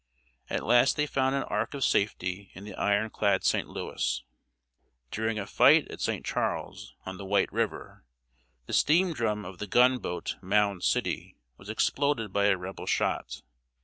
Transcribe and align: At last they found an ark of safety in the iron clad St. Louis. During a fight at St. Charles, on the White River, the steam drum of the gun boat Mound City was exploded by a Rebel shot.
At 0.49 0.65
last 0.65 0.97
they 0.97 1.05
found 1.05 1.35
an 1.35 1.43
ark 1.43 1.75
of 1.75 1.83
safety 1.85 2.49
in 2.55 2.63
the 2.63 2.73
iron 2.73 3.11
clad 3.11 3.43
St. 3.43 3.67
Louis. 3.67 4.23
During 5.11 5.37
a 5.37 5.45
fight 5.45 5.87
at 5.89 6.01
St. 6.01 6.25
Charles, 6.25 6.95
on 7.05 7.17
the 7.17 7.23
White 7.25 7.53
River, 7.53 8.03
the 8.65 8.73
steam 8.73 9.13
drum 9.13 9.45
of 9.45 9.59
the 9.59 9.67
gun 9.67 9.99
boat 9.99 10.37
Mound 10.41 10.81
City 10.83 11.37
was 11.55 11.69
exploded 11.69 12.33
by 12.33 12.45
a 12.45 12.57
Rebel 12.57 12.87
shot. 12.87 13.43